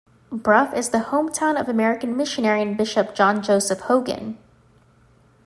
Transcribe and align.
Bruff 0.31 0.73
is 0.73 0.89
the 0.89 0.97
hometown 0.97 1.61
of 1.61 1.69
American 1.69 2.17
missionary 2.17 2.63
and 2.63 2.75
bishop 2.75 3.13
John 3.13 3.43
Joseph 3.43 3.81
Hogan. 3.81 4.39